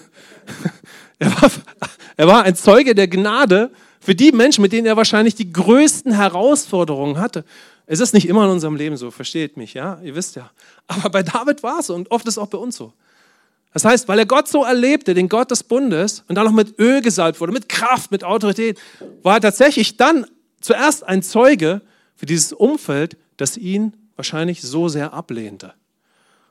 [1.17, 1.51] Er war,
[2.15, 6.11] er war ein Zeuge der Gnade für die Menschen, mit denen er wahrscheinlich die größten
[6.13, 7.43] Herausforderungen hatte.
[7.87, 9.99] Es ist nicht immer in unserem Leben so, versteht mich, ja?
[10.03, 10.51] Ihr wisst ja.
[10.85, 12.93] Aber bei David war es und oft ist es auch bei uns so.
[13.73, 16.77] Das heißt, weil er Gott so erlebte, den Gott des Bundes, und dann noch mit
[16.77, 18.77] Öl gesalbt wurde, mit Kraft, mit Autorität,
[19.23, 20.25] war er tatsächlich dann
[20.59, 21.81] zuerst ein Zeuge
[22.15, 25.73] für dieses Umfeld, das ihn wahrscheinlich so sehr ablehnte.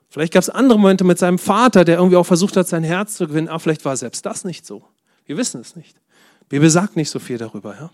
[0.08, 3.16] Vielleicht gab es andere Momente mit seinem Vater, der irgendwie auch versucht hat, sein Herz
[3.16, 4.82] zu gewinnen, aber vielleicht war selbst das nicht so.
[5.26, 5.96] Wir wissen es nicht.
[6.42, 7.74] Die Bibel sagt nicht so viel darüber.
[7.74, 7.90] Ja?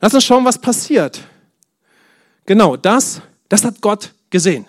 [0.00, 1.20] Lass uns schauen, was passiert.
[2.46, 4.66] Genau, das, das hat Gott gesehen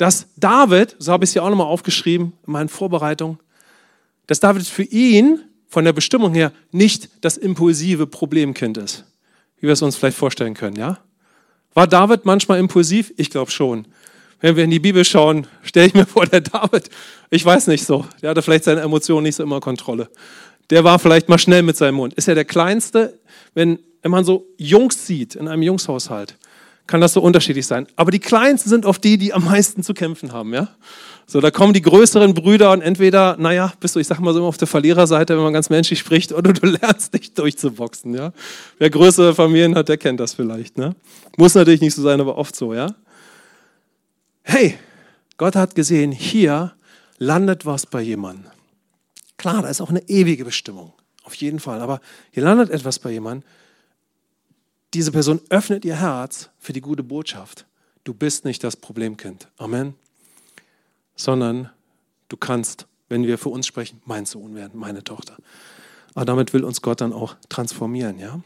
[0.00, 3.38] dass David, so habe ich es ja auch nochmal aufgeschrieben in meinen Vorbereitungen,
[4.26, 9.04] dass David für ihn von der Bestimmung her nicht das impulsive Problemkind ist,
[9.58, 11.00] wie wir es uns vielleicht vorstellen können, ja?
[11.74, 13.12] War David manchmal impulsiv?
[13.18, 13.86] Ich glaube schon.
[14.40, 16.88] Wenn wir in die Bibel schauen, stelle ich mir vor, der David,
[17.28, 20.08] ich weiß nicht so, der hatte vielleicht seine Emotionen nicht so immer Kontrolle.
[20.70, 22.14] Der war vielleicht mal schnell mit seinem Mund.
[22.14, 23.20] Ist er der Kleinste,
[23.52, 26.38] wenn, wenn man so Jungs sieht in einem Jungshaushalt?
[26.90, 27.86] Kann das so unterschiedlich sein.
[27.94, 30.68] Aber die Kleinsten sind oft die, die am meisten zu kämpfen haben, ja.
[31.24, 34.40] So, da kommen die größeren Brüder und entweder, naja, bist du, ich sag mal so
[34.40, 38.32] immer auf der Verliererseite, wenn man ganz menschlich spricht, oder du lernst dich durchzuboxen, ja.
[38.78, 40.96] Wer größere Familien hat, der kennt das vielleicht, ne.
[41.36, 42.92] Muss natürlich nicht so sein, aber oft so, ja.
[44.42, 44.76] Hey,
[45.36, 46.72] Gott hat gesehen, hier
[47.18, 48.50] landet was bei jemandem.
[49.36, 52.00] Klar, da ist auch eine ewige Bestimmung, auf jeden Fall, aber
[52.32, 53.44] hier landet etwas bei jemandem,
[54.94, 57.66] diese Person öffnet ihr Herz für die gute Botschaft.
[58.04, 59.48] Du bist nicht das Problemkind.
[59.56, 59.94] Amen.
[61.16, 61.70] Sondern
[62.28, 65.36] du kannst, wenn wir für uns sprechen, mein Sohn werden, meine Tochter.
[66.14, 68.40] Aber damit will uns Gott dann auch transformieren, ja?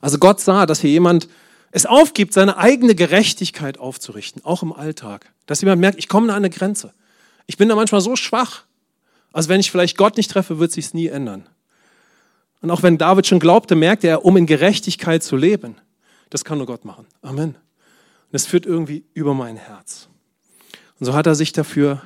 [0.00, 1.28] Also Gott sah, dass hier jemand
[1.70, 5.32] es aufgibt, seine eigene Gerechtigkeit aufzurichten, auch im Alltag.
[5.46, 6.92] Dass jemand merkt, ich komme an eine Grenze.
[7.46, 8.64] Ich bin da manchmal so schwach.
[9.32, 11.48] Also wenn ich vielleicht Gott nicht treffe, wird sich nie ändern.
[12.62, 15.74] Und auch wenn David schon glaubte, merkte er, um in Gerechtigkeit zu leben,
[16.30, 17.06] das kann nur Gott machen.
[17.20, 17.50] Amen.
[17.50, 17.56] Und
[18.30, 20.08] das führt irgendwie über mein Herz.
[20.98, 22.02] Und so hat er sich dafür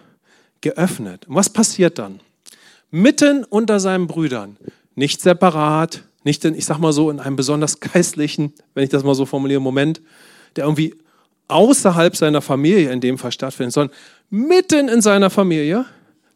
[0.62, 1.28] geöffnet.
[1.28, 2.20] Und was passiert dann?
[2.90, 4.56] Mitten unter seinen Brüdern,
[4.94, 9.04] nicht separat, nicht in, ich sag mal so, in einem besonders geistlichen, wenn ich das
[9.04, 10.00] mal so formuliere, Moment,
[10.56, 10.94] der irgendwie
[11.48, 13.96] außerhalb seiner Familie in dem Fall stattfindet, sondern
[14.30, 15.84] mitten in seiner Familie,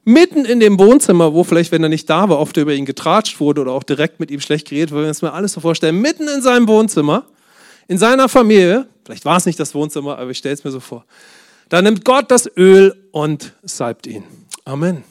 [0.04, 3.40] mitten in dem Wohnzimmer, wo vielleicht, wenn er nicht da war, oft über ihn getratscht
[3.40, 6.00] wurde oder auch direkt mit ihm schlecht geredet wenn wir uns mal alles so vorstellen,
[6.00, 7.26] mitten in seinem Wohnzimmer,
[7.88, 10.80] in seiner Familie, vielleicht war es nicht das Wohnzimmer, aber ich stelle es mir so
[10.80, 11.04] vor,
[11.68, 14.24] da nimmt Gott das Öl und salbt ihn.
[14.64, 15.04] Amen.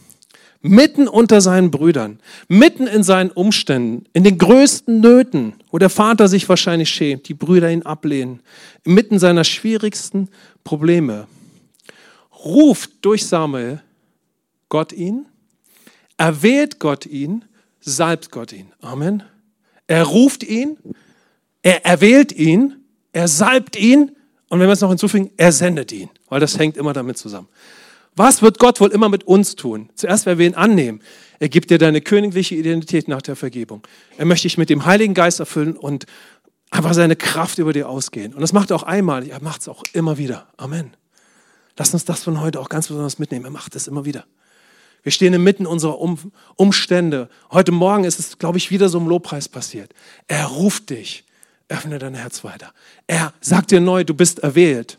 [0.62, 6.28] Mitten unter seinen Brüdern, mitten in seinen Umständen, in den größten Nöten, wo der Vater
[6.28, 8.42] sich wahrscheinlich schämt, die Brüder ihn ablehnen,
[8.84, 10.28] mitten seiner schwierigsten
[10.66, 11.28] Probleme,
[12.44, 13.82] ruft durch Samuel
[14.70, 15.26] Gott ihn,
[16.18, 17.46] erwählt Gott ihn,
[17.80, 18.72] salbt Gott ihn.
[18.82, 19.24] Amen.
[19.88, 20.78] Er ruft ihn,
[21.62, 22.76] er erwählt ihn,
[23.12, 24.16] er salbt ihn
[24.50, 27.48] und wenn wir es noch hinzufügen, er sendet ihn, weil das hängt immer damit zusammen.
[28.16, 29.90] Was wird Gott wohl immer mit uns tun?
[29.96, 31.02] Zuerst, werden wir ihn annehmen.
[31.40, 33.82] Er gibt dir deine königliche Identität nach der Vergebung.
[34.18, 36.06] Er möchte dich mit dem Heiligen Geist erfüllen und
[36.70, 38.34] einfach seine Kraft über dir ausgehen.
[38.34, 40.48] Und das macht er auch einmalig, er macht es auch immer wieder.
[40.58, 40.96] Amen.
[41.78, 43.46] Lass uns das von heute auch ganz besonders mitnehmen.
[43.46, 44.26] Er macht es immer wieder.
[45.04, 47.30] Wir stehen inmitten unserer um Umstände.
[47.52, 49.94] Heute Morgen ist es, glaube ich, wieder so im Lobpreis passiert.
[50.28, 51.24] Er ruft dich.
[51.70, 52.74] Öffne dein Herz weiter.
[53.08, 54.98] Er sagt dir neu, du bist erwählt.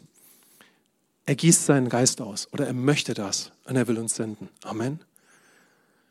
[1.26, 4.48] er gießt seinen Geist aus oder er möchte das und er will uns senden.
[4.64, 5.00] Amen.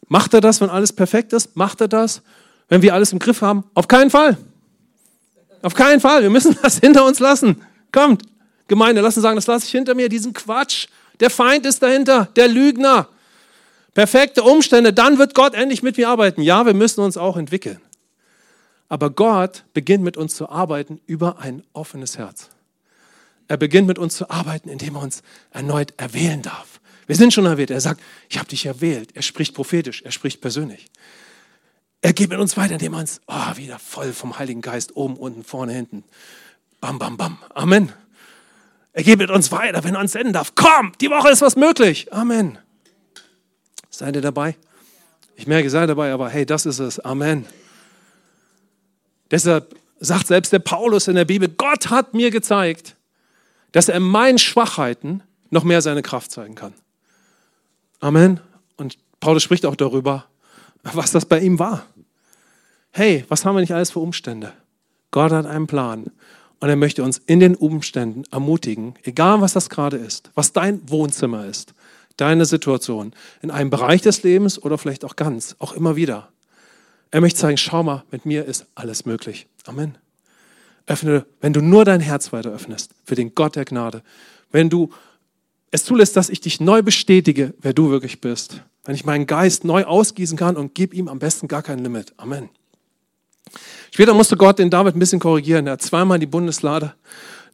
[0.08, 1.56] Macht er das, wenn alles perfekt ist?
[1.56, 2.22] Macht er das,
[2.68, 3.64] wenn wir alles im Griff haben?
[3.74, 4.38] Auf keinen Fall.
[5.62, 6.24] Auf keinen Fall.
[6.24, 7.62] Wir müssen das hinter uns lassen.
[7.92, 8.24] Kommt,
[8.68, 10.88] Gemeinde, lass uns sagen, das lasse ich hinter mir, diesen Quatsch.
[11.20, 13.10] Der Feind ist dahinter, der Lügner.
[13.94, 16.42] Perfekte Umstände, dann wird Gott endlich mit mir arbeiten.
[16.42, 17.82] Ja, wir müssen uns auch entwickeln.
[18.88, 22.50] Aber Gott beginnt mit uns zu arbeiten über ein offenes Herz.
[23.48, 26.80] Er beginnt mit uns zu arbeiten, indem er uns erneut erwählen darf.
[27.08, 27.72] Wir sind schon erwählt.
[27.72, 29.16] Er sagt, ich habe dich erwählt.
[29.16, 30.86] Er spricht prophetisch, er spricht persönlich.
[32.02, 35.18] Er geht mit uns weiter, indem er uns oh, wieder voll vom Heiligen Geist oben,
[35.18, 36.04] unten, vorne, hinten.
[36.80, 37.38] Bam, bam, bam.
[37.54, 37.92] Amen.
[38.94, 40.54] Er geht mit uns weiter, wenn er uns senden darf.
[40.56, 42.14] Komm, die Woche ist was möglich.
[42.14, 42.58] Amen.
[44.00, 44.56] Seid ihr dabei?
[45.36, 47.02] Ich merke, seid dabei, aber hey, das ist es.
[47.02, 47.46] Amen.
[49.30, 52.96] Deshalb sagt selbst der Paulus in der Bibel, Gott hat mir gezeigt,
[53.74, 56.74] dass er in meinen Schwachheiten noch mehr seine Kraft zeigen kann.
[58.00, 58.40] Amen.
[58.78, 60.28] Und Paulus spricht auch darüber,
[60.84, 61.86] was das bei ihm war.
[62.92, 64.54] Hey, was haben wir nicht alles für Umstände?
[65.12, 66.10] Gott hat einen Plan
[66.62, 70.90] und er möchte uns in den Umständen ermutigen, egal was das gerade ist, was dein
[70.90, 71.74] Wohnzimmer ist,
[72.22, 76.30] deine Situation, in einem Bereich des Lebens oder vielleicht auch ganz, auch immer wieder.
[77.12, 79.48] Er möchte zeigen, schau mal, mit mir ist alles möglich.
[79.66, 79.98] Amen.
[80.86, 84.02] Öffne, wenn du nur dein Herz weiter öffnest für den Gott der Gnade,
[84.52, 84.90] wenn du
[85.72, 89.64] es zulässt, dass ich dich neu bestätige, wer du wirklich bist, wenn ich meinen Geist
[89.64, 92.14] neu ausgießen kann und gib ihm am besten gar kein Limit.
[92.18, 92.50] Amen.
[93.92, 95.68] Später musste Gott den David ein bisschen korrigieren.
[95.68, 96.94] Er hat zweimal die Bundeslade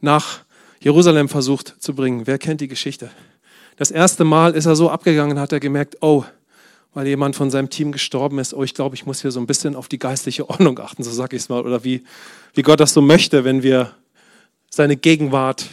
[0.00, 0.40] nach
[0.80, 2.26] Jerusalem versucht zu bringen.
[2.26, 3.10] Wer kennt die Geschichte?
[3.76, 6.24] Das erste Mal ist er so abgegangen, hat er gemerkt, oh,
[6.94, 9.46] weil jemand von seinem Team gestorben ist, oh, ich glaube, ich muss hier so ein
[9.46, 12.02] bisschen auf die geistliche Ordnung achten, so sage ich es mal, oder wie,
[12.54, 13.94] wie Gott das so möchte, wenn wir
[14.70, 15.66] seine Gegenwart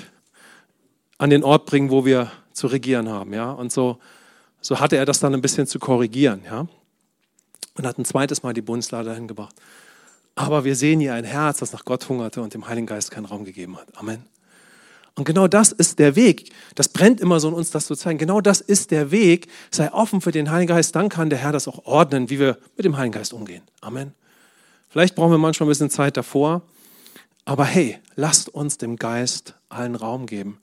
[1.17, 3.33] an den Ort bringen, wo wir zu regieren haben.
[3.33, 3.51] Ja?
[3.51, 3.99] Und so,
[4.59, 6.41] so hatte er das dann ein bisschen zu korrigieren.
[6.45, 6.67] Ja?
[7.75, 9.55] Und hat ein zweites Mal die Bundeslade dahin gebracht.
[10.35, 13.25] Aber wir sehen hier ein Herz, das nach Gott hungerte und dem Heiligen Geist keinen
[13.25, 13.87] Raum gegeben hat.
[13.95, 14.25] Amen.
[15.15, 16.51] Und genau das ist der Weg.
[16.75, 18.17] Das brennt immer so in uns, das zu zeigen.
[18.17, 19.47] Genau das ist der Weg.
[19.69, 20.95] Sei offen für den Heiligen Geist.
[20.95, 23.61] Dann kann der Herr das auch ordnen, wie wir mit dem Heiligen Geist umgehen.
[23.81, 24.13] Amen.
[24.89, 26.63] Vielleicht brauchen wir manchmal ein bisschen Zeit davor.
[27.45, 30.59] Aber hey, lasst uns dem Geist allen Raum geben.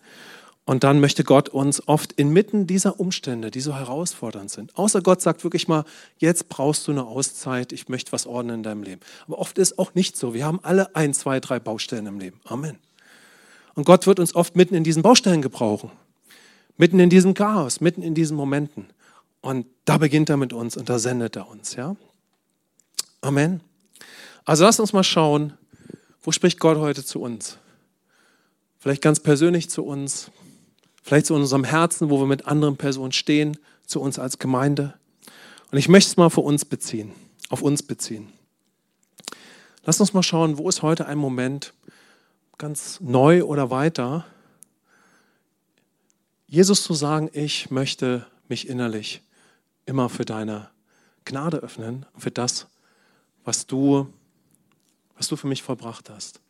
[0.64, 5.20] Und dann möchte Gott uns oft inmitten dieser Umstände, die so herausfordernd sind, außer Gott
[5.20, 5.84] sagt wirklich mal,
[6.18, 9.00] jetzt brauchst du eine Auszeit, ich möchte was ordnen in deinem Leben.
[9.26, 10.32] Aber oft ist auch nicht so.
[10.32, 12.40] Wir haben alle ein, zwei, drei Baustellen im Leben.
[12.44, 12.78] Amen.
[13.80, 15.90] Und Gott wird uns oft mitten in diesen Baustellen gebrauchen.
[16.76, 18.88] Mitten in diesem Chaos, mitten in diesen Momenten.
[19.40, 21.76] Und da beginnt er mit uns und da sendet er uns.
[21.76, 21.96] Ja?
[23.22, 23.62] Amen.
[24.44, 25.54] Also lasst uns mal schauen,
[26.22, 27.56] wo spricht Gott heute zu uns?
[28.80, 30.30] Vielleicht ganz persönlich zu uns,
[31.02, 34.92] vielleicht zu unserem Herzen, wo wir mit anderen Personen stehen, zu uns als Gemeinde.
[35.72, 37.12] Und ich möchte es mal für uns beziehen,
[37.48, 38.28] auf uns beziehen.
[39.86, 41.72] Lass uns mal schauen, wo ist heute ein Moment,
[42.60, 44.24] ganz neu oder weiter,
[46.46, 49.22] Jesus zu sagen, ich möchte mich innerlich
[49.84, 50.70] immer für deine
[51.24, 52.68] Gnade öffnen, für das,
[53.44, 54.12] was du,
[55.16, 56.40] was du für mich vollbracht hast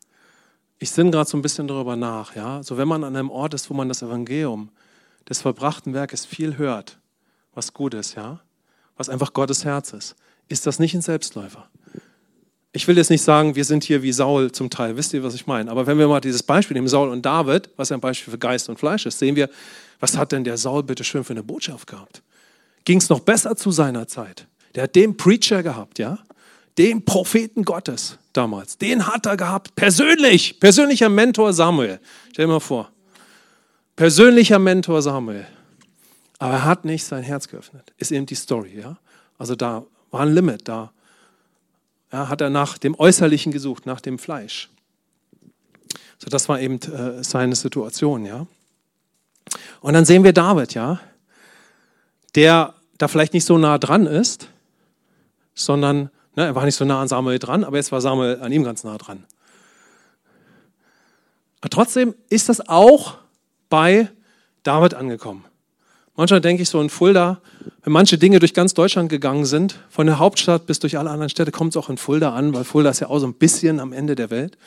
[0.82, 2.62] ich sinne gerade so ein bisschen darüber nach, ja.
[2.62, 4.70] So wenn man an einem Ort ist, wo man das Evangelium
[5.28, 6.98] des vollbrachten Werkes viel hört,
[7.54, 8.40] was gut ist, ja,
[8.96, 10.16] was einfach Gottes Herz ist,
[10.48, 11.68] ist das nicht ein Selbstläufer.
[12.72, 15.35] Ich will jetzt nicht sagen, wir sind hier wie Saul zum Teil, wisst ihr, was
[15.35, 15.70] ich meine?
[15.70, 18.68] Aber wenn wir mal dieses Beispiel nehmen, Saul und David, was ein Beispiel für Geist
[18.68, 19.50] und Fleisch ist, sehen wir,
[19.98, 22.22] was hat denn der Saul bitte schön für eine Botschaft gehabt?
[22.85, 24.46] Ging es noch besser zu seiner Zeit?
[24.74, 26.18] Der hat den Preacher gehabt, ja?
[26.78, 28.78] Den Propheten Gottes damals.
[28.78, 31.98] Den hat er gehabt, persönlich, persönlicher Mentor Samuel.
[32.33, 32.90] Stell dir mal vor,
[33.96, 35.46] persönlicher Mentor Samuel.
[36.38, 37.92] Aber er hat nicht sein Herz geöffnet.
[37.98, 38.96] Ist eben die Story, ja.
[39.38, 40.92] Also da war ein Limit, da
[42.12, 44.68] ja, hat er nach dem Äußerlichen gesucht, nach dem Fleisch.
[46.18, 48.46] So, das war eben äh, seine Situation, ja.
[49.80, 51.00] Und dann sehen wir David, ja,
[52.34, 54.48] der da vielleicht nicht so nah dran ist,
[55.54, 58.52] sondern Ne, er war nicht so nah an Samuel dran, aber jetzt war Samuel an
[58.52, 59.24] ihm ganz nah dran.
[61.60, 63.18] Aber trotzdem ist das auch
[63.68, 64.08] bei
[64.62, 65.44] David angekommen.
[66.20, 67.40] Manchmal denke ich so in Fulda,
[67.83, 71.30] wenn manche Dinge durch ganz Deutschland gegangen sind, von der Hauptstadt bis durch alle anderen
[71.30, 73.80] Städte, kommt es auch in Fulda an, weil Fulda ist ja auch so ein bisschen
[73.80, 74.59] am Ende der Welt.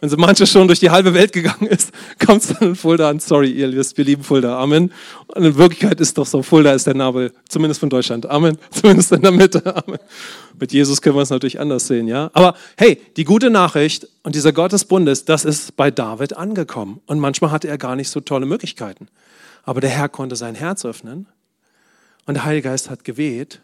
[0.00, 1.92] Wenn so manche schon durch die halbe Welt gegangen ist,
[2.24, 3.20] kommt es dann in Fulda an.
[3.20, 4.58] Sorry, ihr wisst, wir lieben Fulda.
[4.58, 4.92] Amen.
[5.28, 8.24] Und in Wirklichkeit ist doch so, Fulda ist der Nabel, zumindest von Deutschland.
[8.26, 8.56] Amen.
[8.70, 9.64] Zumindest in der Mitte.
[9.64, 9.98] Amen.
[10.58, 12.30] Mit Jesus können wir es natürlich anders sehen, ja.
[12.32, 17.00] Aber hey, die gute Nachricht und dieser Gott des Bundes, das ist bei David angekommen.
[17.06, 19.08] Und manchmal hatte er gar nicht so tolle Möglichkeiten.
[19.64, 21.26] Aber der Herr konnte sein Herz öffnen
[22.26, 23.60] und der Heilige Geist hat geweht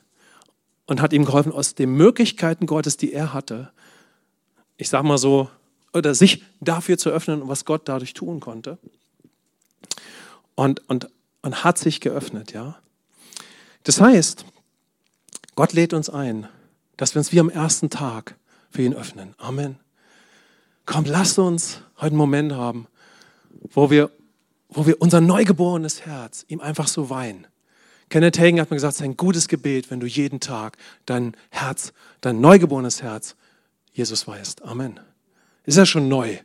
[0.86, 3.70] und hat ihm geholfen, aus den Möglichkeiten Gottes, die er hatte,
[4.76, 5.48] ich sag mal so,
[5.96, 8.78] oder sich dafür zu öffnen, was Gott dadurch tun konnte.
[10.54, 11.08] Und, und,
[11.42, 12.78] und hat sich geöffnet, ja.
[13.84, 14.44] Das heißt,
[15.54, 16.48] Gott lädt uns ein,
[16.96, 18.36] dass wir uns wie am ersten Tag
[18.70, 19.34] für ihn öffnen.
[19.38, 19.76] Amen.
[20.84, 22.86] Komm, lasst uns heute einen Moment haben,
[23.72, 24.10] wo wir,
[24.68, 27.46] wo wir unser neugeborenes Herz ihm einfach so weinen.
[28.08, 31.36] Kenneth Hagen hat mir gesagt, es ist ein gutes Gebet, wenn du jeden Tag dein
[31.50, 33.34] Herz, dein neugeborenes Herz
[33.92, 34.62] Jesus weißt.
[34.62, 35.00] Amen.
[35.66, 36.38] Ist ja schon neu.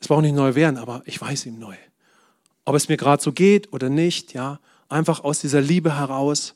[0.00, 1.76] Es braucht nicht neu werden, aber ich weiß ihm neu.
[2.64, 6.54] Ob es mir gerade so geht oder nicht, ja, einfach aus dieser Liebe heraus,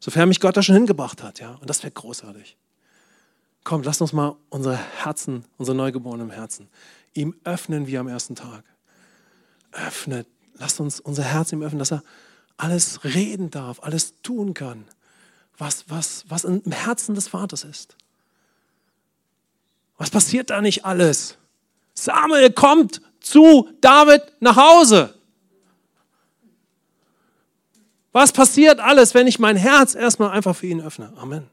[0.00, 2.56] sofern mich Gott da schon hingebracht hat, ja, und das wäre großartig.
[3.64, 6.68] Komm, lass uns mal unsere Herzen, unsere neugeborenen Herzen,
[7.12, 8.64] ihm öffnen wie am ersten Tag.
[9.72, 12.02] Öffnet, lasst uns unser Herz ihm öffnen, dass er
[12.56, 14.84] alles reden darf, alles tun kann,
[15.58, 17.96] was, was, was im Herzen des Vaters ist.
[19.98, 21.36] Was passiert da nicht alles?
[21.92, 25.14] Samuel kommt zu David nach Hause.
[28.12, 31.12] Was passiert alles, wenn ich mein Herz erstmal einfach für ihn öffne?
[31.16, 31.48] Amen.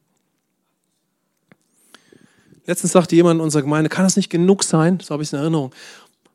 [2.66, 5.34] Letztens sagte jemand in unserer Gemeinde, kann es nicht genug sein, so habe ich es
[5.34, 5.74] in Erinnerung,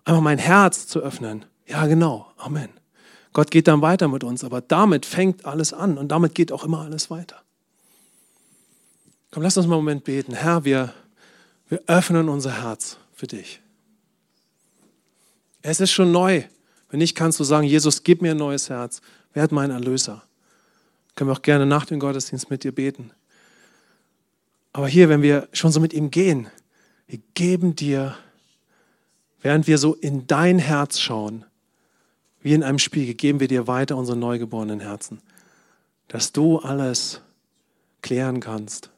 [0.04, 1.44] einfach mein Herz zu öffnen.
[1.66, 2.30] Ja, genau.
[2.36, 2.68] Amen.
[3.32, 6.64] Gott geht dann weiter mit uns, aber damit fängt alles an und damit geht auch
[6.64, 7.42] immer alles weiter.
[9.30, 10.34] Komm, lass uns mal einen Moment beten.
[10.34, 10.92] Herr, wir
[11.70, 13.62] wir öffnen unser Herz für dich.
[15.62, 16.42] Es ist schon neu.
[16.90, 19.00] Wenn nicht, kannst du sagen, Jesus, gib mir ein neues Herz.
[19.32, 20.24] Werd mein Erlöser.
[21.14, 23.12] Können wir auch gerne nach dem Gottesdienst mit dir beten.
[24.72, 26.48] Aber hier, wenn wir schon so mit ihm gehen,
[27.06, 28.16] wir geben dir,
[29.40, 31.44] während wir so in dein Herz schauen,
[32.42, 35.20] wie in einem Spiegel, geben wir dir weiter unsere neugeborenen Herzen,
[36.08, 37.20] dass du alles
[38.02, 38.90] klären kannst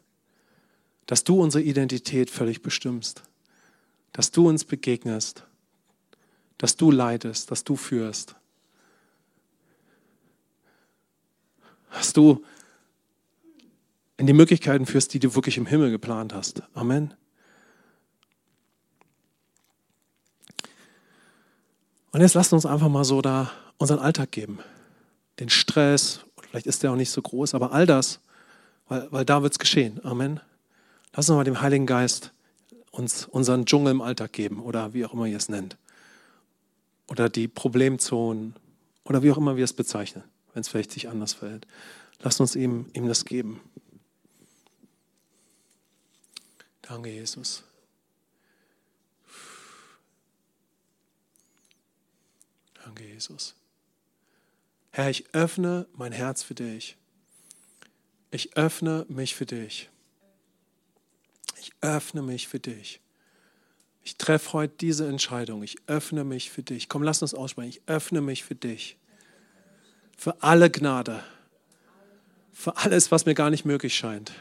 [1.07, 3.23] dass du unsere Identität völlig bestimmst,
[4.13, 5.45] dass du uns begegnest,
[6.59, 8.37] dass du leitest, dass du führst,
[11.93, 12.45] dass du
[14.17, 16.63] in die Möglichkeiten führst, die du wirklich im Himmel geplant hast.
[16.75, 17.15] Amen.
[22.13, 24.59] Und jetzt lasst uns einfach mal so da unseren Alltag geben.
[25.41, 28.21] Den Stress, vielleicht ist der auch nicht so groß, aber all das,
[28.89, 29.99] weil, weil da wird es geschehen.
[30.05, 30.41] Amen.
[31.15, 32.33] Lass uns mal dem Heiligen Geist
[32.91, 35.77] uns unseren Dschungel im Alltag geben oder wie auch immer ihr es nennt.
[37.09, 38.55] Oder die Problemzonen
[39.05, 41.67] oder wie auch immer wir es bezeichnen, wenn es vielleicht sich anders verhält.
[42.21, 43.61] Lass uns ihm, ihm das geben.
[46.83, 47.65] Danke, Jesus.
[52.85, 53.55] Danke, Jesus.
[54.91, 56.97] Herr, ich öffne mein Herz für dich.
[58.31, 59.91] Ich öffne mich für dich
[61.63, 63.01] ich öffne mich für dich.
[64.03, 65.63] Ich treffe heute diese Entscheidung.
[65.63, 66.89] Ich öffne mich für dich.
[66.89, 67.71] Komm, lass uns aussprechen.
[67.71, 68.97] Ich öffne mich für dich.
[70.19, 71.23] Für alle Gnade.
[72.53, 74.33] Für alles, was mir gar nicht möglich scheint.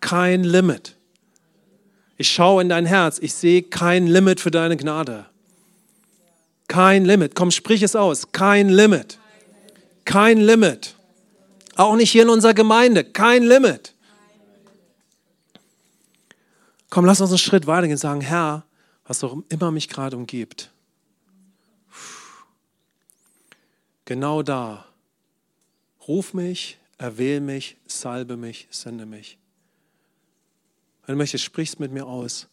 [0.00, 0.96] Kein Limit.
[2.18, 3.18] Ich schaue in dein Herz.
[3.18, 5.24] Ich sehe kein Limit für deine Gnade.
[6.68, 7.34] Kein Limit.
[7.34, 8.30] Komm, sprich es aus.
[8.30, 9.18] Kein Limit.
[10.04, 10.96] Kein Limit.
[11.76, 13.04] Auch nicht hier in unserer Gemeinde.
[13.04, 13.94] Kein Limit.
[16.90, 18.64] Komm, lass uns einen Schritt weitergehen und sagen, Herr,
[19.04, 20.72] was auch immer mich gerade umgibt.
[24.04, 24.86] Genau da.
[26.08, 29.38] Ruf mich, erwähl mich, salbe mich, sende mich.
[31.06, 32.48] Wenn du möchtest, sprichst mit mir aus.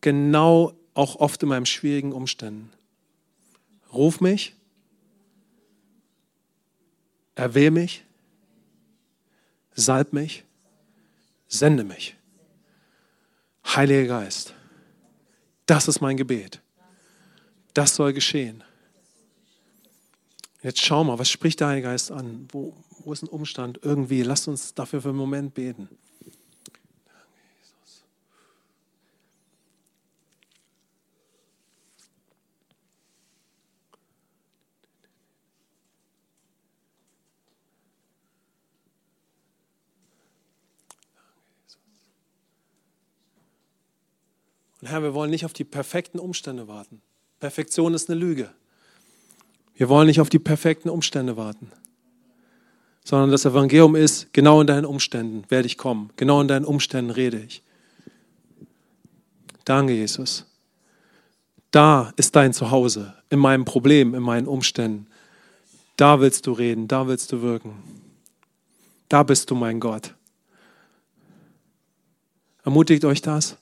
[0.00, 2.70] Genau auch oft in meinen schwierigen Umständen.
[3.92, 4.54] Ruf mich,
[7.34, 8.04] erwähl mich,
[9.74, 10.44] salb mich,
[11.46, 12.16] sende mich.
[13.74, 14.54] Heiliger Geist,
[15.66, 16.60] das ist mein Gebet.
[17.74, 18.62] Das soll geschehen.
[20.62, 22.46] Jetzt schau mal, was spricht der Heilige Geist an?
[22.52, 23.80] Wo, wo ist ein Umstand?
[23.82, 25.88] Irgendwie, lass uns dafür für einen Moment beten.
[44.82, 47.00] Und Herr, wir wollen nicht auf die perfekten Umstände warten.
[47.38, 48.50] Perfektion ist eine Lüge.
[49.76, 51.70] Wir wollen nicht auf die perfekten Umstände warten,
[53.04, 57.10] sondern das Evangelium ist, genau in deinen Umständen werde ich kommen, genau in deinen Umständen
[57.12, 57.62] rede ich.
[59.64, 60.46] Danke, Jesus.
[61.70, 65.06] Da ist dein Zuhause, in meinem Problem, in meinen Umständen.
[65.96, 67.82] Da willst du reden, da willst du wirken.
[69.08, 70.14] Da bist du mein Gott.
[72.64, 73.56] Ermutigt euch das?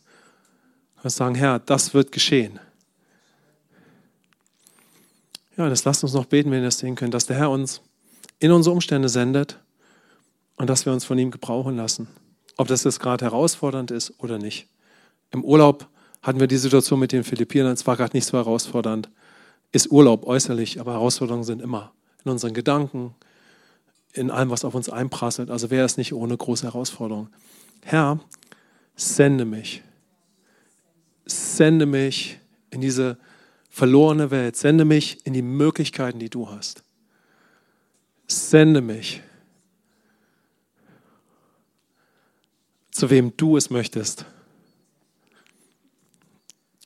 [1.03, 2.59] Und sagen, Herr, das wird geschehen.
[5.57, 7.83] Ja, das lasst uns noch beten, wenn ihr das sehen könnt, dass der Herr uns
[8.39, 9.59] in unsere Umstände sendet
[10.57, 12.09] und dass wir uns von ihm gebrauchen lassen.
[12.57, 14.69] Ob das jetzt gerade herausfordernd ist oder nicht.
[15.31, 15.89] Im Urlaub
[16.23, 19.09] hatten wir die Situation mit den Philippinern, es war gerade nicht so herausfordernd.
[19.73, 21.93] Ist Urlaub äußerlich, aber Herausforderungen sind immer
[22.25, 23.15] in unseren Gedanken,
[24.13, 25.51] in allem, was auf uns einprasselt.
[25.51, 27.29] Also wäre es nicht ohne große Herausforderung.
[27.83, 28.19] Herr,
[28.97, 29.83] sende mich.
[31.31, 32.39] Sende mich
[32.71, 33.19] in diese
[33.71, 34.57] verlorene Welt.
[34.57, 36.83] Sende mich in die Möglichkeiten, die du hast.
[38.27, 39.23] Sende mich
[42.91, 44.25] zu wem du es möchtest.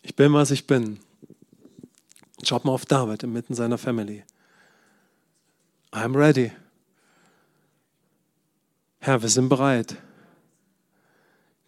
[0.02, 1.00] Ich bin, was ich bin.
[2.42, 4.22] Schaut mal auf David inmitten seiner Family.
[5.90, 6.52] I'm ready.
[8.98, 9.96] Herr, wir sind bereit.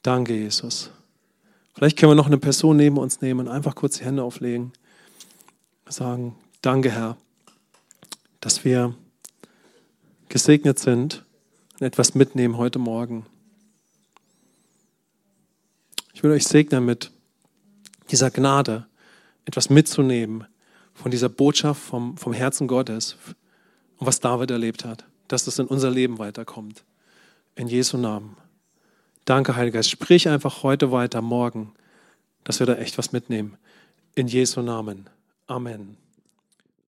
[0.02, 0.90] Danke, Jesus.
[1.76, 4.72] Vielleicht können wir noch eine Person neben uns nehmen und einfach kurz die Hände auflegen.
[5.86, 7.18] Sagen, danke, Herr,
[8.40, 8.94] dass wir
[10.30, 11.22] gesegnet sind
[11.74, 13.26] und etwas mitnehmen heute Morgen.
[16.14, 17.10] Ich will euch segnen mit
[18.10, 18.86] dieser Gnade
[19.44, 20.46] etwas mitzunehmen
[20.94, 23.18] von dieser Botschaft vom, vom Herzen Gottes
[23.98, 26.84] und was David erlebt hat, dass das in unser Leben weiterkommt.
[27.54, 28.34] In Jesu Namen.
[29.26, 29.90] Danke, Heiliger Geist.
[29.90, 31.72] Sprich einfach heute weiter, morgen,
[32.44, 33.58] dass wir da echt was mitnehmen.
[34.14, 35.10] In Jesu Namen.
[35.48, 35.96] Amen.